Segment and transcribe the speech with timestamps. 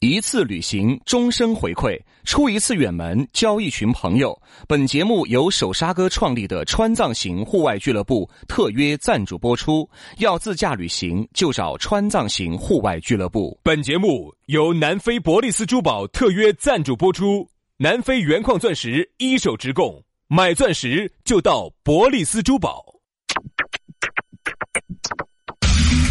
[0.00, 4.38] 一次旅行，终身回馈；出一次远门，交一群朋友。
[4.68, 9.88] 本节目由手沙哥创立的川藏行户外俱乐部特约赞助播出。
[10.18, 13.58] 要自驾旅行，就找川藏行户外俱乐部。
[13.62, 17.48] 本节目由南非伯利斯珠宝特约赞助播出。
[17.78, 22.95] 南非原矿钻石一手直供，买钻石就到伯利斯珠宝。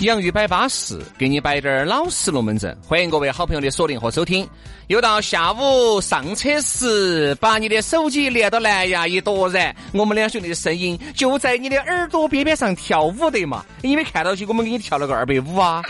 [0.00, 2.74] 洋芋摆巴适，给你摆点儿老实龙门阵。
[2.82, 4.48] 欢迎各位好朋友的锁定和收听。
[4.86, 13.62] 又到下午上车时，把你的手机连到蓝牙一夺然，我们两兄弟的声音就在你的耳朵边边上跳舞的嘛。
[13.82, 15.82] 你没看到起我们给你跳了个二百五啊。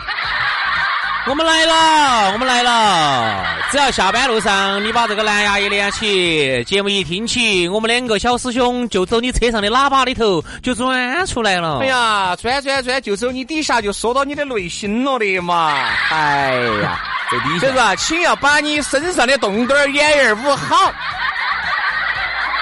[1.31, 3.47] 我们来了，我们来了！
[3.71, 11.79] 只要下班路上你把这个蓝牙一连起，节目一听起，我们两个小师兄就走你车上的喇叭里头就钻出来了。
[11.83, 15.73] 哎呀，钻钻钻，就走你底下就说到你的内心了的嘛！
[16.11, 16.51] 哎
[16.83, 20.93] 呀，这底下，所以说，请要把你身上的洞洞眼眼捂好。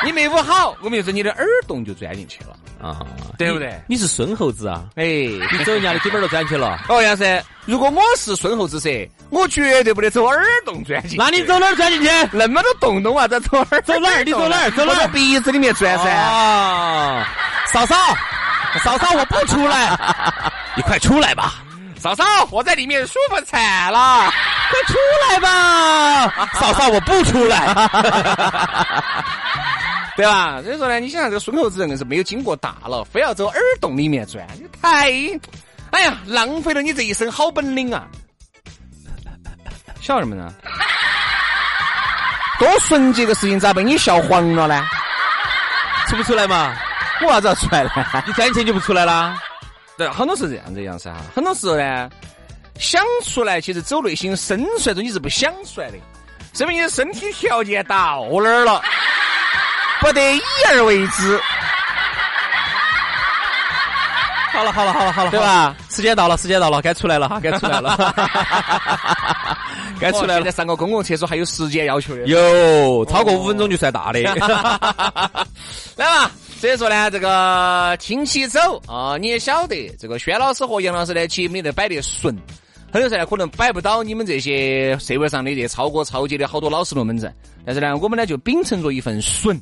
[0.04, 2.98] 你没捂好，我们就是你的耳洞就钻进去了啊，
[3.36, 3.80] 对不对？
[3.88, 4.84] 你是孙猴子啊？
[4.96, 6.78] 哎，你走人家的嘴巴都钻去了。
[6.88, 11.16] 哦，杨生，如果我是孙猴子噻，我绝对不得走耳洞钻进去。
[11.16, 12.08] 那你走哪儿钻进去？
[12.32, 13.82] 那么多洞洞啊，在走哪儿？
[13.82, 14.22] 走哪儿？
[14.24, 14.70] 你走哪儿？
[14.72, 15.08] 走哪儿？
[15.08, 16.08] 鼻子里面钻噻。
[16.10, 17.26] 啊，
[17.72, 17.96] 嫂嫂，
[18.82, 19.98] 嫂嫂，我不出来，
[20.76, 21.54] 你快出来吧。
[21.98, 24.30] 嫂嫂，我在里面舒服惨了，
[24.70, 24.94] 快出
[25.28, 26.28] 来吧。
[26.60, 27.90] 嫂嫂，我不出来。
[30.18, 30.60] 对吧？
[30.64, 35.12] 所以说呢，你想这个孙猴子人是没有经过大脑，非要走耳洞里面钻，你太，
[35.92, 38.08] 哎呀，浪费了你这一身好本领啊！
[40.02, 40.52] 笑什么呢？
[42.58, 44.84] 多纯洁的事情咋被你笑黄了呢？
[46.08, 46.74] 出不出来嘛？
[47.22, 47.90] 我啥子要出来呢？
[48.26, 49.36] 你赚钱就不出来了？
[49.96, 51.20] 对，很多是这样子样噻哈。
[51.32, 52.10] 很多时候呢，
[52.76, 55.98] 想出来，其实走内心深处中你是不想出来的，
[56.54, 58.82] 说明你的身体条件到那儿了。
[60.00, 61.40] 不得已而为之。
[64.52, 65.76] 好了好了好了好了，对吧？
[65.88, 67.96] 时间到了，时间到了，该出来了哈，该出来了，
[70.00, 70.50] 该出来了。
[70.50, 74.20] 上个公共厕所还有时间要求的，有超过五分钟就算大的。
[75.94, 76.30] 来吧，
[76.60, 82.36] 所以说呢，这个听起走啊，你也晓得，这个轩老师和杨老师呢节目里头摆得顺，
[82.92, 87.32] 很多时候可能摆不到你们这些社会上的这超哥超姐的好多老实龙门阵，
[87.64, 89.56] 但是呢，我们呢就秉承着一份顺。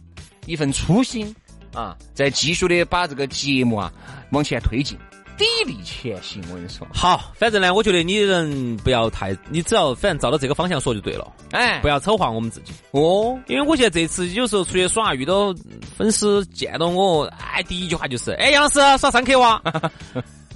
[0.47, 1.35] 一份初心
[1.75, 3.93] 啊，在继续的把这个节目啊
[4.31, 4.99] 往前推进，
[5.37, 6.43] 砥砺前行。
[6.49, 11.31] 我跟你说，好，反正呢，我觉得你人不要太，你只要反正照到这个方向说就对了。
[11.53, 13.39] 哎，不要丑化我们自己哦。
[13.47, 15.55] 因为我现在这次有时候出去耍，遇到
[15.97, 19.61] 粉丝见到我，哎，第一句话就是：“哎，杨老师耍三 K 哇？”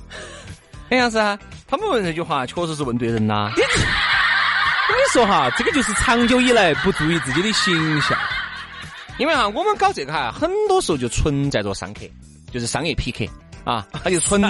[0.88, 3.50] 哎，杨老师，他们问这句话确实是问对人呐。
[4.90, 8.18] 我跟你说哈，这个就是长久以来不注意自己的形象。
[9.20, 12.00] 因为哈，我们搞这个哈，很多时候就存在着商客，
[12.50, 13.28] 就是商业 PK
[13.64, 14.40] 啊，他就存。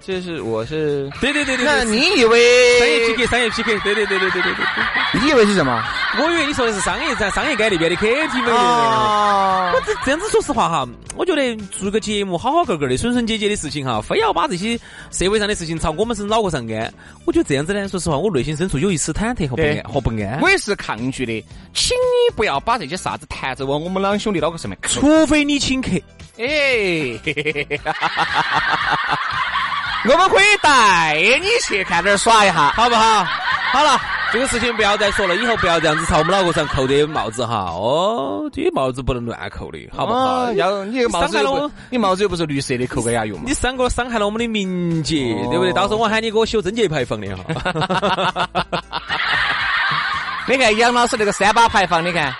[0.00, 5.84] 这是我是对对对对，那你以为商业 PK 商业 PK 对对对对对对对，你以为是什么？
[6.18, 8.50] 我以为你说的是商业在商业街那边的 KTV。
[8.50, 14.78] 我这这样子说实话哈，我觉得做个节目好好个个的顺顺捷捷的事情哈，非要把这些
[15.10, 16.90] 社会上的事情朝我们身脑壳上安，
[17.26, 20.40] 我觉得这样子呢，说实话，我内心深处有一丝忐忑和不安和不安。
[20.40, 21.44] 我也是抗拒的，
[21.74, 25.90] 请你不要把这些啥子弹着往我们两兄弟脑壳上面，除非你请客。
[26.38, 27.18] 哎。
[30.10, 33.26] 我们可以带你去看点耍一下，好不好？
[33.70, 34.00] 好了，
[34.32, 37.70] 这个事情不要再说了，以后不要这样子朝我们脑壳上扣的帽子哈。
[37.70, 40.50] 哦，这帽子不能乱扣的，好不好？
[40.54, 43.44] 要你帽子又不，你帽子又不是绿色的，扣个啥用嘛？
[43.46, 45.72] 你伤过伤害了我们的名节，对不对？
[45.74, 48.48] 到时候我喊你给我修贞节牌坊的哈。
[50.48, 52.34] 你看杨老师那个三八牌坊，你看，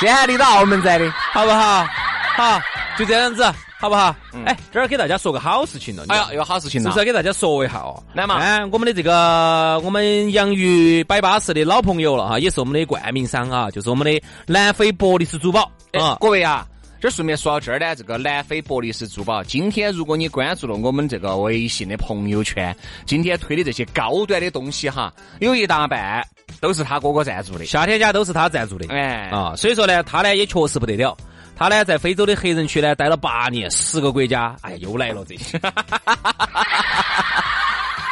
[0.00, 1.86] 现在立到澳门站的，好不好？
[2.34, 2.60] 好，
[2.98, 3.44] 就这样子。
[3.82, 4.14] 好不好？
[4.46, 6.04] 哎，这儿给大家说个好事情了。
[6.08, 8.00] 哎呀，有好事情了，是不是要给大家说一下哦？
[8.14, 16.16] 来嘛，哎，我们的这个我们洋芋摆巴士的老朋友了哈，也是我们的冠名商啊，就是我们的南非伯利斯珠宝啊。
[16.20, 16.64] 各位啊，
[17.00, 22.72] 这顺便说到这儿呢，这个南非博利斯珠宝，今天如果你关注了我们这个微信的朋友圈，
[23.04, 26.24] 今天推的这些高端的东西哈，有一大半
[26.60, 27.64] 都是他哥哥赞助的。
[27.64, 31.16] 夏天家都是他赞助的，哎啊，所以说呢，他呢也确实不得了。
[31.56, 35.60] 他呢在非洲的黑人区呢待了八年，十个国家，哎呀，又来了这些。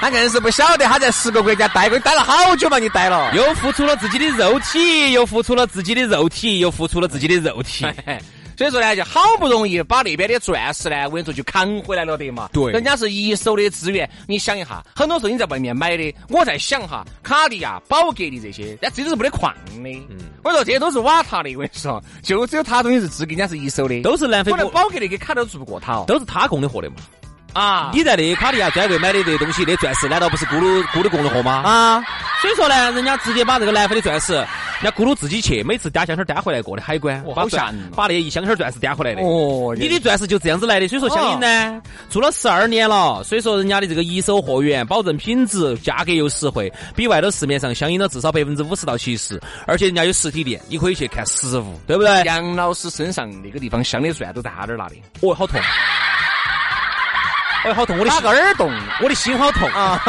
[0.01, 3.31] 他硬是不晓得他在十个国家待过，待了好久嘛，你待了。
[3.35, 7.87] 又付出了自己的肉体，又付出了自己的肉体，又付出了自己的肉体。
[8.61, 12.51] 所以说呢，就好不容易把那边的钻石呢，我跟你说就扛回来了的嘛。
[12.53, 19.73] 对人家是一手的资源，你想一下，很多时候你在外面买的，我在想哈，卡地亚、宝格丽这些，但这都是没得矿的。
[19.83, 26.05] 嗯，我说这些都是瓦塔的，我跟你说，就只有他东西是资给人家是一手的，都是南非可能，宝格丽跟卡都做不过他哦。
[26.07, 26.97] 都是他供的货的嘛。
[27.53, 31.63] 啊，你在那卡地亚专柜买的这东西，那钻石难道不是咕噜咕噜供的货吗？
[31.65, 32.03] 啊，
[32.41, 34.45] 所以说呢，人家直接把这个南非的钻石，人
[34.85, 39.23] 家咕噜自己去，每次单箱箱单回来过的海关，好吓人哦把那一箱箱钻石单回来的。
[39.23, 52.23] 哦你的钻石就这样子来的，所以说相应呢，做了十二年了，所以说人家的这个一手货源，保证品质，价格又实惠，比外头市面上相应了至少百分之五十到七十，而且人家有实体店，你可以去看实物，对不对？
[52.25, 55.61] 杨老师身上那个地方镶的钻都在他那儿拿的，哦，好痛！
[57.65, 57.99] 哎，好痛！
[57.99, 58.73] 我的打个耳洞。
[59.03, 60.01] 我的心好痛啊！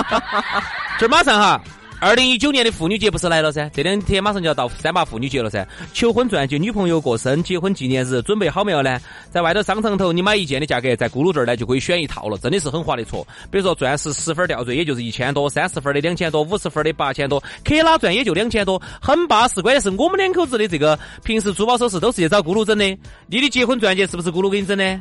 [0.98, 1.60] 这儿马上哈，
[2.00, 3.68] 二零一九年的妇女节不是来了噻？
[3.74, 5.66] 这两天马上就要到三八妇女节了噻。
[5.92, 8.98] 求婚钻戒、女朋友过生、结婚纪念日，准备好没有呢？
[9.30, 13.26] 在外头商场头，你买一件的价格，在咕噜这儿呢就可以选一套了，真的是很划得着。
[13.50, 19.60] 比如说钻石十分吊坠，也就是一千多；三十分的两千多；五十分的八千多；克拉钻也就两千多，很巴适。
[19.60, 22.84] 关键是我们两口子的这个平时珠宝首饰都是去找咕噜整的。
[23.26, 25.00] 你的结婚钻戒是不是咕噜给你整的？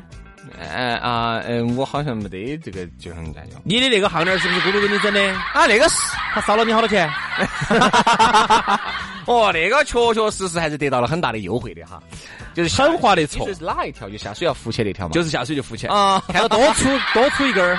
[0.59, 3.56] 嗯啊嗯，我好像没得这个结婚感觉。
[3.63, 5.21] 你的那个项链是不是咕噜给你整的？
[5.53, 5.95] 啊，那个是。
[6.33, 7.09] 他少了你好多钱？
[9.25, 12.01] 哦，那个确确实实还是得到了很大的优惠的哈，
[12.53, 14.09] 就是很划得着你说是哪一条？
[14.09, 15.12] 就下水要浮起那条嘛？
[15.13, 17.77] 就是下水就浮起来啊看到多出多出一根儿。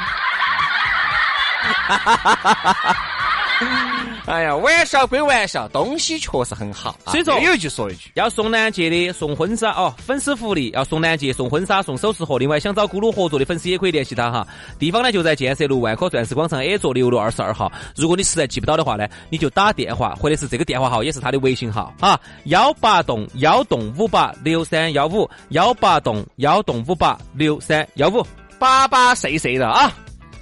[4.30, 6.90] 哎呀，玩笑归玩笑，东西确实很好。
[7.04, 12.38] 啊所以说有一句说一句，要送南捷的，送婚纱哦，粉丝福利要送南捷，送婚纱，送首饰盒。
[12.38, 14.46] 另外，想找咕噜合作的粉丝也可以联系他哈。
[14.78, 17.72] 地方呢就在建设路万科钻石广场 A 座六楼二十二号。
[17.96, 28.24] 如果你实在记不到的话呢，你就打电话，或者是这个电话号也是他的微信号啊，幺八栋幺栋五八六三幺五，幺八栋幺栋五八六三幺五。
[28.60, 29.92] 八八碎碎的啊。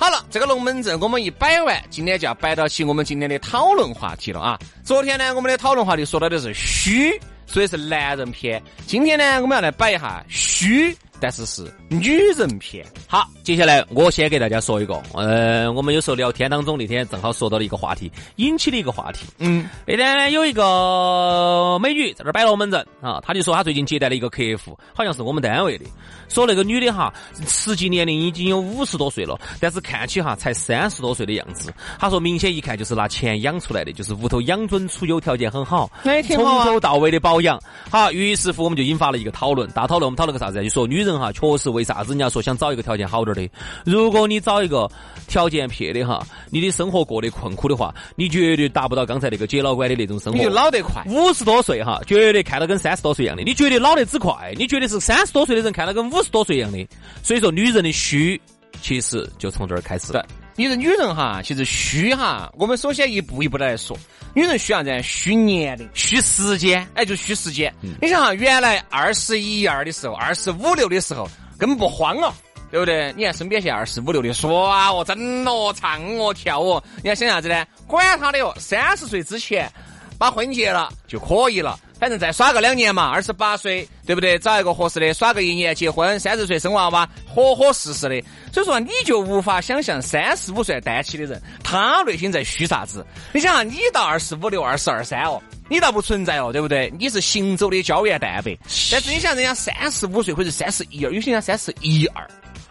[0.01, 4.57] 好了，这个龙门阵我们一摆完，今天就要摆到起我们今天的讨论话题了啊。
[4.85, 8.63] 昨天呢，我们的讨论话题说到的是虚，所以是男人篇。
[8.87, 12.85] 今天呢，我们要来摆一下虚，但是是女人骗。
[13.07, 19.27] 好，接下来我先给大家说一个，呃，我们有时候聊天当中那天正好说到了一个话题，引起的一个话题。
[19.39, 25.85] 嗯，那天呢，有一个美女在这儿摆龙门阵啊，她就说她最近接待了一个客户，好像是我们单位的，
[26.29, 27.13] 说那个女的哈，
[27.47, 31.73] 实际年龄已经有五十多岁了，但是看起哈才三十多岁的样子。
[31.99, 37.61] 她说明显一看就是拿钱养出来的，就是屋头养尊处优，条件很好，从那也挺好啊头到尾的保养。
[37.91, 40.63] 好，于是乎我们就引发了一个讨论，大讨论我们讨论个啥子？
[40.63, 43.49] 就说女人哈，确实为啥子人家说想找一个条件好点儿的？
[43.85, 44.91] 如果你找一个
[45.29, 50.37] 条件撇的哈，你的生活过得困苦的话，你绝对达不到刚才那个姐老倌的那种生活。
[50.37, 51.05] 你就老得快。
[51.07, 53.45] 五十多岁哈，绝对看到跟三十多岁一样的。
[53.45, 56.85] 你觉得老得之快，你觉得是三十多岁的人看到跟五十多岁一样的。
[57.23, 58.41] 所以说，女人的虚
[58.81, 60.13] 其实就从这儿开始。
[60.13, 60.23] 对，
[60.57, 63.97] 你的女人哈，其实虚哈，我们首先一步一步的来说，
[64.35, 65.03] 女人需要啥子？
[65.03, 65.89] 虚年龄。
[65.95, 67.73] 虚时间，哎，就虚时间。
[68.01, 72.33] 你想哈，原来二十一二的时候，二十五六的时候，根本不慌哦。
[72.71, 73.11] 对不对？
[73.17, 77.65] 你看身边现在二十五六的耍哦、整哦、唱哦、跳哦，你要想啥子呢？
[77.87, 79.73] 管他的哦，三十岁之前
[80.19, 81.81] 把婚结了就可以了。
[81.99, 84.39] 反正再耍个两年嘛，二十八岁，对不对？
[84.39, 88.23] 找一个合适的，耍个一年结婚，三十岁生娃娃，合合适适的。
[88.53, 93.05] 所以说，你就无法想象三十五岁单起的人，他内心在虚啥子？
[93.33, 96.93] 你想啊，你到二十五六、二十二三哦，你倒不存在哦，对不对？
[96.99, 98.57] 你是行走的胶原蛋白。
[98.93, 102.25] 但是你想人家三十五岁或者三十一二，有些人三十一二。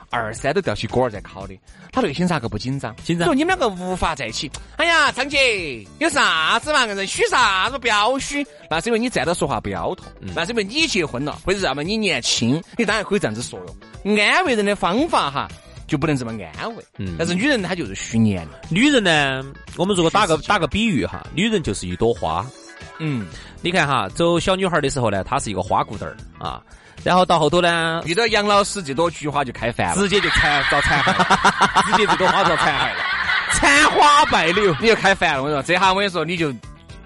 [0.10, 1.58] 二三都吊起锅儿在烤的，
[1.92, 2.96] 他内心咋个不紧张？
[3.04, 4.50] 紧张说你们两个无法在一起。
[4.78, 6.86] 哎呀，张姐，有啥子嘛？
[6.86, 7.78] 人虚啥子？
[7.78, 14.16] 不要虚，那是因为你站着说话不腰痛，那是因为你结婚了，或者是要么你年轻，你当然可以这样子说哟。
[14.22, 15.48] 安慰人的方法哈，
[15.88, 16.84] 就不能这么安慰。
[16.98, 18.50] 嗯但是女人她就是虚年龄。
[18.70, 19.44] 女人呢，
[19.76, 22.46] 我们如果打个打个比喻哈，女人就是一朵花。
[23.00, 23.28] 嗯，
[23.62, 26.62] 你看哈，走小女孩的时候呢，她是一个花骨朵儿啊，
[27.08, 33.00] 然后到后头呢，遇到杨老师这朵菊花就开饭了，直接就残遭残害了，直接这朵花遭残害了，
[33.54, 34.76] 残花败柳。
[34.82, 35.42] 你就开饭了。
[35.42, 36.54] 我跟你说，这下我跟你说，你就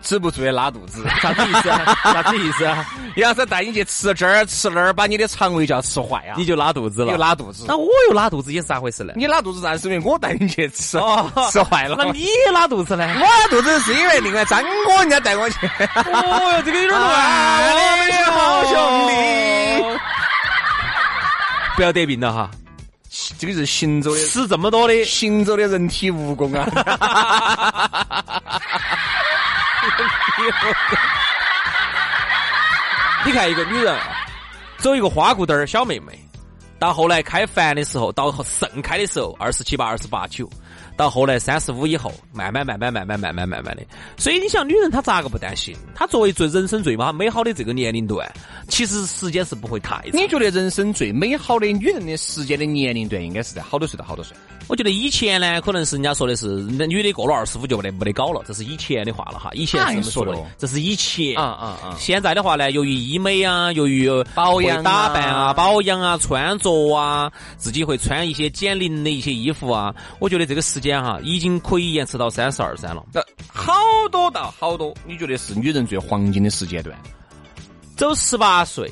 [0.01, 1.03] 止不住的拉肚子。
[1.21, 1.97] 啥子意思啊？
[2.03, 2.85] 啥子意思啊？
[3.15, 6.35] 要是带你去吃这儿吃那儿，把你的肠胃就要吃坏啊！
[6.37, 7.17] 你就拉肚子了你就。
[7.17, 7.65] 拉肚子。
[7.67, 9.13] 那我又拉肚子，也是咋回事呢？
[9.15, 11.95] 你拉肚子，那是因为我带你去吃，哦吃坏了。
[11.97, 13.07] 那你也拉肚子呢？
[13.15, 15.65] 我拉肚子是因为另外张哥人家带我去。
[15.67, 19.13] 哦哟，这个有点 乱，我们是好兄弟。
[21.75, 22.51] 不要得病了哈！
[23.37, 26.65] 这个是行走的吃这么多的，行走的人体蜈蚣啊！
[33.25, 33.97] 你看一个女人，
[34.79, 36.19] 走一个花骨朵儿小妹妹，
[36.79, 40.49] 到后来开烦的时候，到盛开的时候，二十七八、二十八九，
[40.97, 43.83] 到后来三十五以后，慢慢、慢慢、慢慢、慢慢、慢慢的。
[44.17, 45.75] 所以你想，女人她咋个不担心？
[45.93, 48.29] 她作为最人生最美好的这个年龄段，
[48.67, 50.11] 其实时间是不会太长。
[50.13, 54.35] 你觉得人生最美好的女人的时间的年龄段应该是在好多岁到好多岁？
[54.71, 59.49] 我觉得以前呢，可能是人家说的是，那女的过了二十五就没得没得搞了，这是以前的话了哈。
[59.51, 73.03] 以前是这么说的这是以前啊啊啊现在的话呢，由于医美啊，由于保养打扮啊、保养啊、穿着啊，自己会穿一些减龄的一些衣服啊，我觉得这个时间哈，已经可以延迟到三十二三了。
[73.11, 73.73] 那好
[74.09, 76.97] 多到好多，你觉得是女人最黄金的时间段？
[77.97, 78.89] 走十八岁、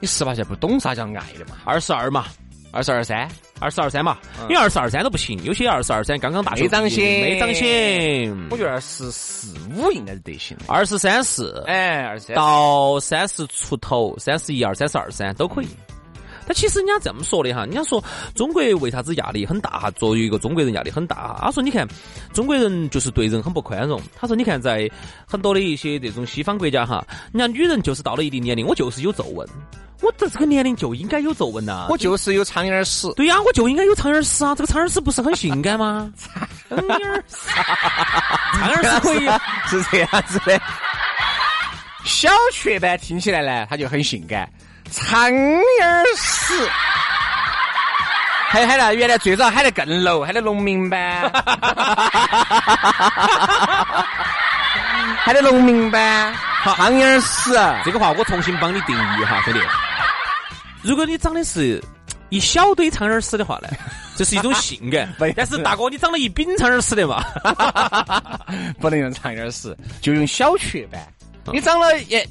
[0.00, 1.58] 你十八岁不懂啥叫爱的嘛？
[1.64, 2.24] 二十二嘛，
[2.72, 3.30] 二十二三，
[3.62, 8.48] 二十二三嘛，因为二十二三都不行，有些二十二三刚刚大学没长心没长心。
[8.50, 10.64] 我觉得二十四五应该是得行的。
[10.66, 15.68] 二十三四，哎，二十三到三十出头，三十一二、三十二三都可以。
[16.46, 18.02] 但其实人家这么说的哈，人家说
[18.34, 19.90] 中国为啥子压力很大哈？
[19.92, 21.40] 作为一个中国人压力很大哈。
[21.42, 21.86] 他说你看
[22.32, 24.00] 中国人就是对人很不宽容。
[24.16, 24.90] 他说你看在
[25.26, 29.48] 很多的一些这种西方国家哈，人家女人就是到了一定年龄，我就是有皱纹，
[30.00, 33.12] 我的这个年龄就应该有皱纹呐、我就是有苍蝇儿屎。
[33.14, 34.54] 对呀、我就应该有苍蝇屎啊！
[34.54, 36.12] 这个苍蝇屎不是很性感吗？
[36.68, 37.36] 苍蝇屎，
[38.54, 39.28] 苍蝇屎可以。
[39.70, 40.60] 是这样子的。
[42.04, 44.50] 小雀斑听起来呢，它就很性感。
[44.92, 46.68] 苍蝇儿屎，
[48.48, 51.22] 还喊了，原来最早喊得更 low，喊得农民班，
[55.24, 57.52] 喊得农民班，苍蝇儿屎。
[57.84, 59.60] 这个话我重新帮你定义哈，兄弟。
[60.82, 61.82] 如果你长的是
[62.28, 63.68] 一小堆苍蝇屎的话呢，
[64.14, 65.08] 这是一种性感。
[65.34, 67.24] 但是大哥，你长了一柄苍蝇屎的嘛？
[68.78, 71.00] 不能用苍蝇儿屎，就用小雀斑。
[71.46, 72.24] 你长了也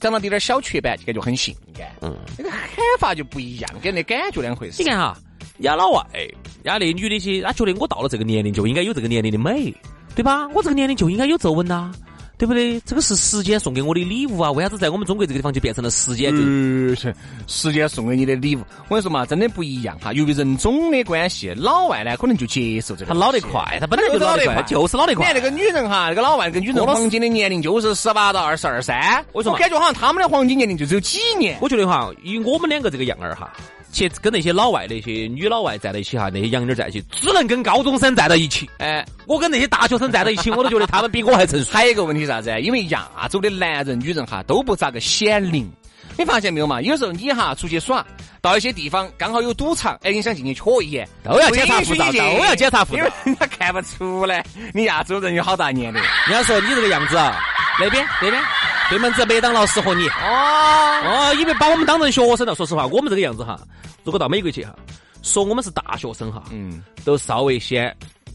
[0.00, 1.88] 长了点点小雀斑，就感觉很性感。
[2.02, 4.82] 嗯，那个喊法就不一样，给人的感觉两回事。
[4.82, 5.16] 你看哈，
[5.58, 6.32] 人家老外，人
[6.64, 9.74] 家那女的些，她觉得我到了这个年龄就应该有这个年龄的美，
[10.14, 10.48] 对吧？
[10.48, 11.92] 我这个年龄就应该有皱纹呐、
[12.38, 12.80] 对不对？
[12.86, 14.52] 这个是时间送给我的礼物啊！
[14.52, 16.40] 为啥子在我们中国这个地方就变成了时间就？
[16.40, 17.14] 呃，
[17.48, 20.12] 时间送给你的礼物，我跟你说嘛，真的不一样哈。
[20.12, 23.12] 由于人种的关系，老外呢可能就接受这个。
[23.12, 25.42] 他老得快，他本来就老得快，就是老得快你看。
[25.42, 29.24] 那个女人哈，那个老外跟女人黄金的年龄就是十八到二十二三。
[29.32, 31.58] 我感觉好像他们的黄金年龄就只有几年。
[31.60, 33.52] 我觉得哈，以我们两个这个样儿哈，
[33.92, 38.68] 去跟那些老外那些女老外站在一起哈，那些洋妞儿在一起，只能跟高中生站到一起。
[38.78, 41.70] 哎，我跟那些大学生站在一起，我都觉得他们比我还成熟。
[41.72, 42.60] 还有一个问题是啥子？
[42.60, 45.70] 因为亚洲的男人、女人哈都不咋个显灵。
[46.16, 46.82] 你发现没有嘛？
[46.82, 48.04] 有时候你哈出去耍，
[48.40, 56.02] 到一些地方刚好有赌场，哎，你想进去瞧一眼，都要检查护照都要检查护照因为人家看不出来你亚洲人有好大年龄。
[56.26, 57.40] 人家说你这个样子啊，
[57.78, 58.42] 那边那边
[58.90, 60.06] 对门子麦当劳适合你。
[60.08, 62.54] 哦，哦，因为把我们当成学生了。
[62.54, 63.58] 说实话，我们这个样子哈，
[64.04, 64.74] 如果到美国去哈，
[65.22, 67.94] 说我们是大学生哈，嗯，都稍微先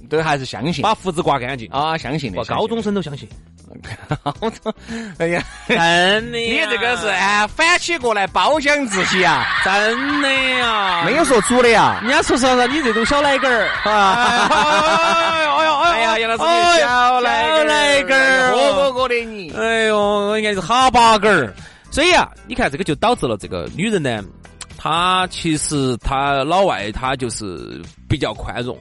[0.10, 1.68] 都还是相信把胡子刮干净。
[1.72, 2.46] 啊，相信的我。
[2.46, 3.28] 高中生都相信，
[4.24, 4.74] 高中，
[5.18, 12.00] 哎呀，真的你这个是哎反起过来褒奖自己啊， 真的呀，没有说煮的呀。
[12.04, 15.56] 人家说实话，你这种小奶狗儿 啊，
[16.14, 19.52] 哎呀，杨老师，哎呦小奶小奶狗儿活哥哥的你。
[19.52, 21.52] 哎呦，应该是哈巴狗儿。
[21.90, 24.24] 所以啊，你看这个就导致了这个女人呢，
[24.78, 28.78] 她其实她老外她就是比较宽容，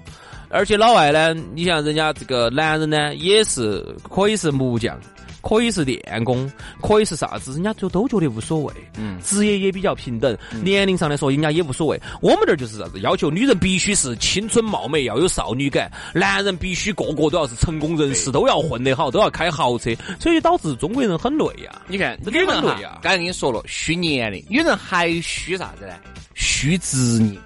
[0.50, 4.98] 而且老外呢，你像人家这个男人呢，也是可以是木匠。
[5.42, 8.72] 可以是电工，可以是啥子，人家就都觉得无所谓。
[8.96, 12.00] 嗯职业也比较平等，年龄上来说，人家也无所谓。
[12.20, 25.94] 我们这儿就是啥子，要求女人必须是青春貌美，要有少女感；男人必须个个都要是成功人士，都要混得好，都要开豪车，所以导致中国人很累呀、你看，这女人累啊，刚才跟你说了，虚年龄，女人还虚啥子呢？
[26.34, 27.38] 虚职业。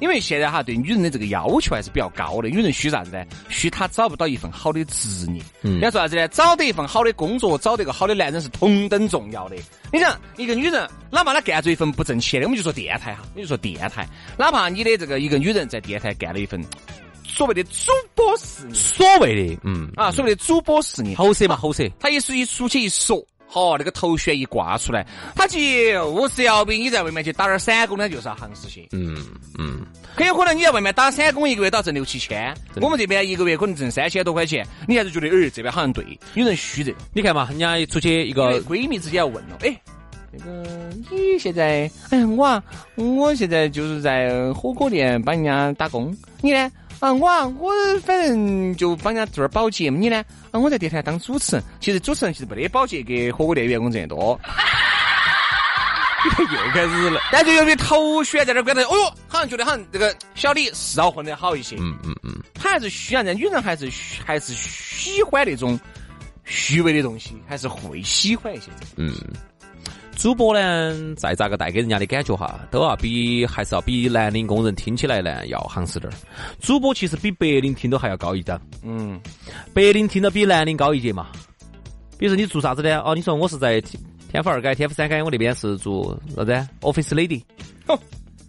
[0.00, 3.24] 因为现在哈对女人的这个要求还是比较高的，女人需啥子呢？
[3.48, 5.42] 需她找不到一份好的职业。
[5.62, 6.28] 嗯人家说啥子呢？
[6.28, 9.56] 找得一份好的工作，找得一个好的男人是同等重要的。
[9.92, 16.62] 你想，一个女人，哪怕她干着一份不挣钱的，我们就说电台哈，你就说电台，哪怕你的这个一个女人在电台干了一份
[17.24, 25.58] 所谓的主播事业所谓的嗯啊，所谓的主播事业，喉舌嘛喉舌，他一出一出去一说，好，那个头衔一挂出来，他就
[26.28, 28.86] 是要比你在外面去打点散工呢，就是要行实些。
[28.92, 29.16] 嗯
[29.58, 36.98] 嗯，很有可能你在外面打散工，一个月打挣六七千，我们这边一个月可能挣三千多块钱，你还是觉得，哎，这边好像对，有人虚这个。
[37.14, 39.80] 你看嘛，人家出去一个闺蜜之间要问了，哎，
[40.32, 40.62] 那个
[41.10, 42.62] 你现在，哎，我啊，
[42.96, 46.70] 我现在就是在火锅店帮人家打工，你呢？
[46.98, 47.72] 啊，我啊，我
[48.04, 50.24] 反正就帮人家做点保洁，你呢？
[50.50, 51.64] 啊，我在电台当主持人。
[51.80, 54.38] 其实主持人其实没得保洁给火锅店员工挣得多，
[56.24, 61.76] 又开始了，但就由于头悬在那儿关头，哦哟，好像觉得好像这个小李是要混得好一些。
[61.78, 63.90] 嗯嗯嗯，他还是需要，人女人还是
[64.24, 65.78] 还是喜欢那种
[66.44, 68.70] 虚伪的东西，还是会喜欢一些。
[68.96, 69.12] 嗯，
[70.16, 76.16] 主播呢，再咋个带给人家的感觉哈，都要比还是要比蓝领工人听起来呢要夯实点儿。
[76.58, 79.20] 主播其实比白领听都还要高一档，嗯，
[79.74, 81.28] 白领听到比蓝领高一截嘛。
[82.18, 82.98] 比如说你做啥子的？
[83.02, 87.42] 哦，你说我是在天天府二街、天府三街，我那边是做啥子？office lady，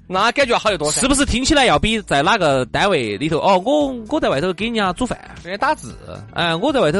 [0.07, 1.01] 那感觉好得多噻。
[1.01, 3.39] 是不是听起来要比在哪个单位里头？
[3.39, 5.93] 哦，我我在外头给人家煮饭，给人家打字，
[6.33, 7.00] 哎，我在外头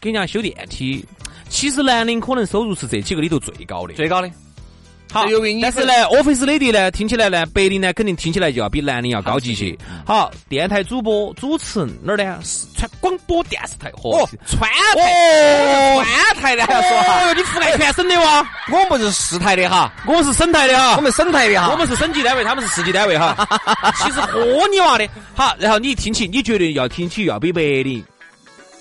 [0.00, 1.04] 给人家修电梯。
[1.50, 3.92] 其实南宁可能收入是这几个里头最高的。
[3.92, 4.30] 最高的。
[5.12, 5.26] 好
[5.60, 9.76] 但是呢，office lady 呢，听起来呢，白领呢，肯定听起来就要比南宁要高级些。
[10.06, 12.38] 好，电台主播、主持人哪儿呢？
[12.44, 18.48] 四川广播电视台哦，，川台，哦，川台的还要说哈，哦，你覆盖全省的哇？
[18.70, 21.02] 我们是市台的哈，我们是省台的哈我。
[21.02, 23.34] 们省台的哈，我们是省级单位，他们是市级单位哈。
[23.98, 24.38] 其实豁
[24.70, 28.00] 你娃的，好，然后你一听起，你觉得要听起要比白领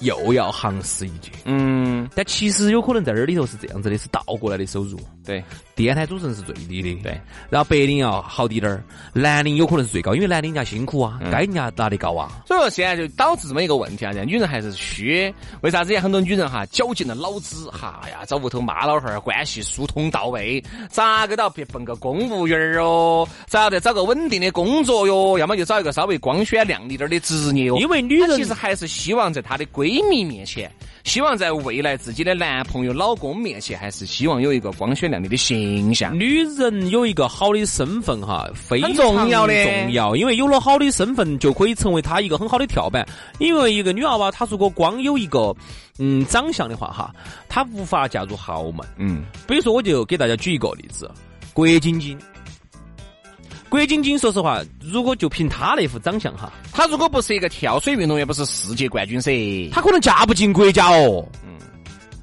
[0.01, 4.97] 又要行实一句，嗯，但其实有可能在这里头是这样子的，是倒过来的收入。
[5.29, 5.43] 对。
[5.75, 8.83] 电台主持人是最低的，对，然后白领要好滴点儿，
[9.13, 12.43] 蓝领有可能是最高，因为蓝领人家辛苦啊，该人家拿的高啊。
[12.45, 15.33] 所以说现在就导致这么一个问题啊，人家女人还是虚。
[15.61, 27.77] 为啥子很多女人哈绞尽了脑汁，哈呀，找屋头妈老汉儿关系疏通到位，咋个都要别奔个公务员儿哟，咋得找个稳定的工作哟，要么就找一个稍微光鲜亮丽点儿的职业哦。
[27.79, 30.69] 因为女人其实还是希望在她的闺蜜面前，
[31.03, 36.17] 希望在未来自己的男朋友、老公面前，还是希望有一个光鲜亮丽的形象。
[36.17, 43.07] 女人有一个好的身份哈，非常很重要的重要，因为有了好的身份，就可以成为她一个很好的跳板。
[43.39, 45.55] 因为一个女娃娃，她如果光有一个
[45.97, 47.13] 嗯长相的话哈，
[47.47, 48.85] 她无法嫁入豪门。
[48.97, 51.09] 嗯，比如说，我就给大家举一个例子，
[51.53, 52.17] 郭晶晶。
[53.69, 61.23] 郭晶晶，说实话，如果就凭她那副长相哈，她如果不是一个跳水运动员，不是世界冠军噻，她可能嫁不进国家哦。
[61.43, 61.49] 嗯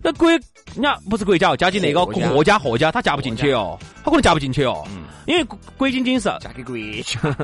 [0.03, 0.41] 那国人
[0.81, 4.85] 家不是国家哦，嫁进那个霍家霍家，她嫁不进去哦，她可能嫁不进去哦。
[4.91, 5.43] 嗯因为
[5.77, 7.19] 郭晶晶是嫁给国家，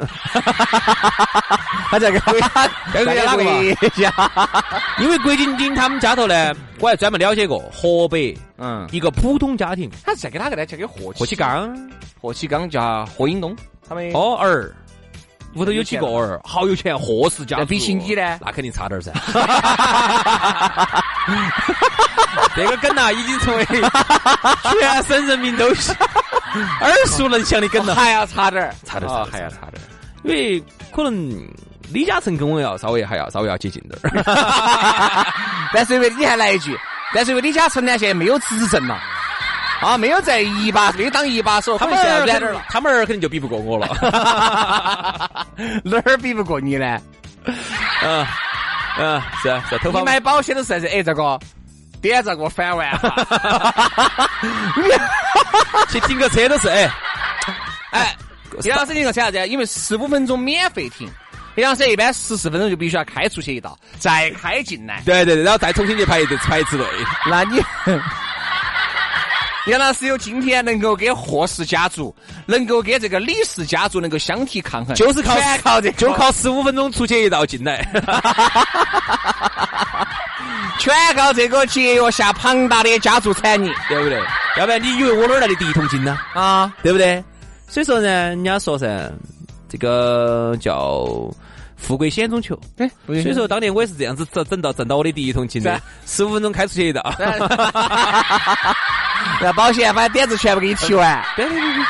[1.90, 2.48] 她嫁给国家，
[2.94, 4.14] 嫁给哪个国家？
[5.02, 10.64] 因为郭晶晶他们家头呢，我还专门了解过河北嗯，一个普通家庭，她是嫁给哪个呢？
[10.64, 11.76] 嫁给霍霍启，刚
[12.20, 13.56] 霍启刚叫霍英东，
[13.92, 14.74] 他们哦儿，
[15.54, 17.60] 屋头有几个儿，好有钱，霍氏家族。
[17.62, 19.12] 那比起你呢那肯定差点儿噻。
[22.56, 23.64] 这个梗呐，已经成为
[24.80, 25.92] 全省人民都是
[26.80, 27.94] 耳熟能详的梗了。
[27.94, 29.84] 还要差点儿，差点儿还要差点儿。
[30.24, 30.58] 因为
[30.90, 31.12] 可能
[31.92, 35.26] 李嘉诚跟我要稍微还要稍微要接近点儿。
[35.74, 36.74] 但是因为你还来一句，
[37.14, 38.98] 但是因为李嘉诚呢现在没有执政了，
[39.82, 42.62] 啊，没有在一把没有当一把手，他们现在儿软点儿了。
[42.68, 43.88] 他们儿肯定就比不过我了。
[45.82, 47.00] 哪儿比不过你呢？
[48.04, 48.26] 嗯
[48.98, 51.40] 嗯，是啊是啊头发你买保险的时候是哎这个
[52.00, 53.26] 点这个返完哈，
[55.90, 56.90] 去停个车都是哎
[57.90, 58.16] 哎，
[58.62, 59.48] 李老师你个车啥子？
[59.48, 61.08] 因为十五分钟免费停，
[61.54, 65.02] 李老师一般十四分钟就必须要开出去一道，再开进来。
[65.04, 66.86] 对对对，然后再重新去排一队排一次队。
[67.30, 67.60] 那你
[69.66, 72.14] 杨老师有今天能够跟霍氏家族，
[72.46, 77.88] 能够跟这个李氏家族能够相提抗衡，就是靠全靠这就靠十五分钟出去一道进来。
[80.78, 84.20] 全靠这个节约下庞大的家族产业对不对？
[84.58, 86.18] 要不然你以为我哪儿来的第一桶金呢？
[86.34, 86.74] 啊！
[86.82, 87.22] 对不对？
[87.68, 89.08] 所以说呢，人家说噻，
[89.68, 91.06] 这个叫
[91.76, 92.58] 富贵险中求。
[92.78, 97.00] 哎，所以说当年我也是这样子挣挣到挣到我的第一桶金的十五分钟开出去一道。
[99.40, 101.82] 那保险把点子全部给你提完，对对对对，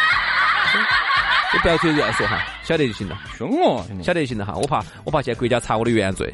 [1.52, 4.54] 你不要随便说哈，晓得就行了，凶哦，晓得就行了哈。
[4.54, 6.32] 我怕我怕现在国家查我的原罪。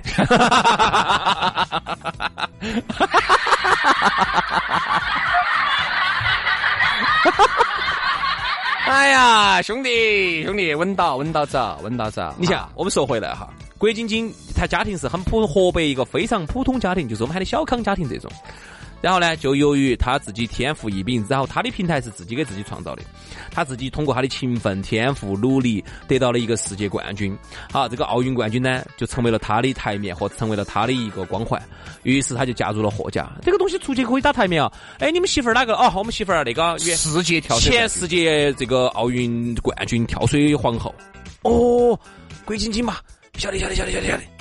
[8.86, 12.32] 哎呀，兄弟兄弟，稳到稳到走，稳到走。
[12.38, 18.30] 你想，我们说回来哈，郭晶晶她家庭是很普，河北一个非常普通家庭，就是我们喊的小康家庭这种。
[19.00, 23.02] 然后呢，就由于他自己天赋异禀，然后他的平台是自己给自己创造的，
[23.50, 27.36] 他自己通过他的勤奋、天赋、努力，得到了一个世界冠军。
[27.70, 31.62] 好，这个奥运冠军呢，就成为了他的台面和成为了他的一个光环。
[32.02, 33.30] 于是他就加入了霍家。
[33.42, 34.72] 这个东西出去可以打台面啊！
[34.98, 35.74] 哎，你们媳妇儿哪个？
[35.74, 40.94] 哦，我们媳妇儿那个世界跳水前世界这个奥运冠军跳水皇后。
[41.42, 41.98] 哦，
[42.44, 42.96] 郭晶晶嘛，
[43.34, 44.37] 晓得晓得晓得晓得晓得。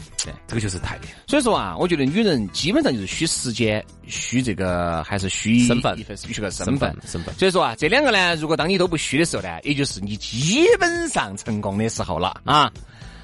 [0.47, 1.13] 这个就是台面。
[1.27, 7.34] 所以说啊，我觉得女人基本上就是需时间、需这个还是需身份、虚个身份、身份。
[7.36, 12.71] 所以说啊，这两个呢，如果当你都不虚的时候呢，也就是你基本上成功的时候了啊。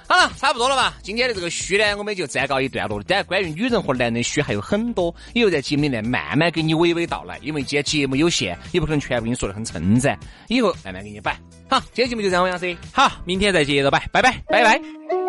[0.06, 0.96] 好了，差不多了吧？
[1.02, 3.06] 今天的这个虚呢，我们就暂告一段落了。
[3.08, 7.40] 但关于女人和男人虚还有很多，以后在节目里面慢慢给你娓娓道来。
[7.42, 11.40] 因为今天节目有限，也不可能全部给你说的很称赞，以后慢慢给你摆。
[11.70, 12.76] 好，今天节目就这样，杨师。
[12.92, 15.23] 好，明天再接着摆，拜拜，拜拜。